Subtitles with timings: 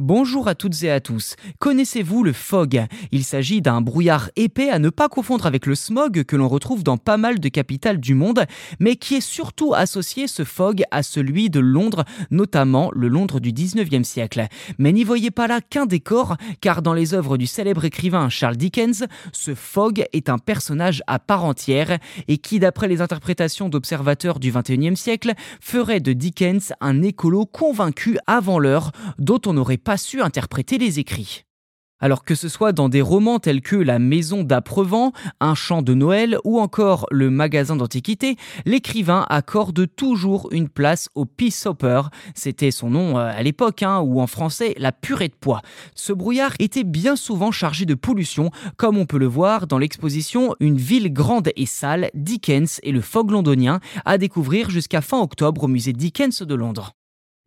[0.00, 1.34] Bonjour à toutes et à tous.
[1.58, 2.86] Connaissez-vous le fog?
[3.10, 6.84] Il s'agit d'un brouillard épais à ne pas confondre avec le smog que l'on retrouve
[6.84, 8.44] dans pas mal de capitales du monde,
[8.78, 13.50] mais qui est surtout associé ce fog à celui de Londres, notamment le Londres du
[13.50, 14.46] 19e siècle.
[14.78, 18.56] Mais n'y voyez pas là qu'un décor, car dans les œuvres du célèbre écrivain Charles
[18.56, 24.38] Dickens, ce fog est un personnage à part entière et qui, d'après les interprétations d'observateurs
[24.38, 29.96] du 21e siècle, ferait de Dickens un écolo convaincu avant l'heure, dont on n'aurait pas
[29.96, 31.46] su interpréter les écrits.
[31.98, 35.94] Alors que ce soit dans des romans tels que La Maison d'Aprevent, Un chant de
[35.94, 42.02] Noël ou encore Le Magasin d'Antiquité, l'écrivain accorde toujours une place au Peace Hopper,
[42.34, 45.62] c'était son nom euh, à l'époque, hein, ou en français la purée de pois.
[45.94, 50.54] Ce brouillard était bien souvent chargé de pollution, comme on peut le voir dans l'exposition
[50.60, 55.64] Une ville grande et sale, Dickens et le fog londonien, à découvrir jusqu'à fin octobre
[55.64, 56.92] au musée Dickens de Londres.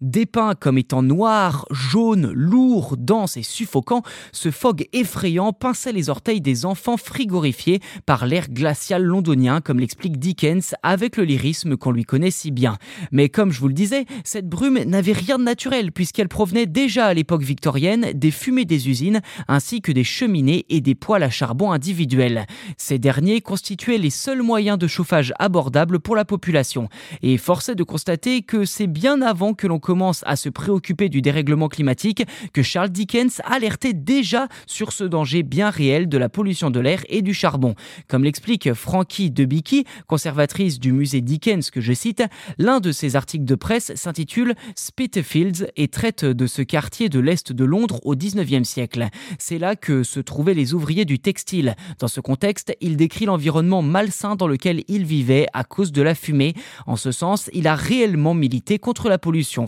[0.00, 6.40] Dépeint comme étant noir, jaune, lourd, dense et suffocant, ce fog effrayant pinçait les orteils
[6.40, 12.04] des enfants frigorifiés par l'air glacial londonien, comme l'explique Dickens avec le lyrisme qu'on lui
[12.04, 12.78] connaît si bien.
[13.12, 17.04] Mais comme je vous le disais, cette brume n'avait rien de naturel puisqu'elle provenait déjà
[17.04, 21.30] à l'époque victorienne des fumées des usines ainsi que des cheminées et des poêles à
[21.30, 22.46] charbon individuels.
[22.78, 26.88] Ces derniers constituaient les seuls moyens de chauffage abordables pour la population.
[27.20, 31.08] Et force est de constater que c'est bien avant que l'on commence à se préoccuper
[31.08, 36.28] du dérèglement climatique que Charles Dickens alertait déjà sur ce danger bien réel de la
[36.28, 37.74] pollution de l'air et du charbon.
[38.06, 42.22] Comme l'explique Frankie Debicki, conservatrice du musée Dickens que je cite,
[42.56, 47.52] l'un de ses articles de presse s'intitule Spitalfields et traite de ce quartier de l'Est
[47.52, 49.08] de Londres au 19e siècle.
[49.40, 51.74] C'est là que se trouvaient les ouvriers du textile.
[51.98, 56.14] Dans ce contexte, il décrit l'environnement malsain dans lequel ils vivaient à cause de la
[56.14, 56.54] fumée.
[56.86, 59.66] En ce sens, il a réellement milité contre la pollution.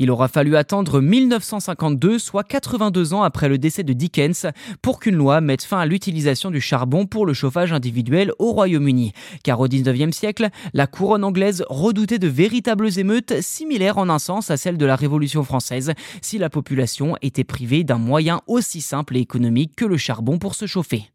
[0.00, 4.46] Il aura fallu attendre 1952, soit 82 ans après le décès de Dickens,
[4.80, 9.12] pour qu'une loi mette fin à l'utilisation du charbon pour le chauffage individuel au Royaume-Uni.
[9.42, 14.52] Car au 19e siècle, la couronne anglaise redoutait de véritables émeutes similaires en un sens
[14.52, 19.16] à celles de la Révolution française, si la population était privée d'un moyen aussi simple
[19.16, 21.10] et économique que le charbon pour se chauffer.